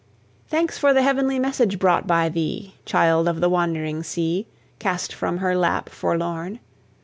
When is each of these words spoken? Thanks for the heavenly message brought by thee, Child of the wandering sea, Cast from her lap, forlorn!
Thanks 0.47 0.79
for 0.79 0.95
the 0.95 1.03
heavenly 1.03 1.37
message 1.37 1.77
brought 1.77 2.07
by 2.07 2.27
thee, 2.27 2.73
Child 2.85 3.27
of 3.27 3.39
the 3.39 3.49
wandering 3.51 4.01
sea, 4.01 4.47
Cast 4.79 5.13
from 5.13 5.37
her 5.37 5.55
lap, 5.55 5.89
forlorn! 5.89 6.59